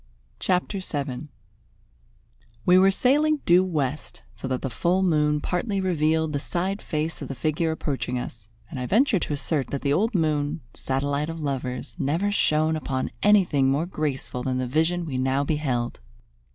[0.39, 1.27] CHAPTER VII
[2.65, 7.21] We were sailing due west, so that the full moon partly revealed the side face
[7.21, 11.29] of the figure approaching us, and I venture to assert that the old moon, satellite
[11.29, 15.99] of lovers, never shone upon anything more graceful than the vision we now beheld.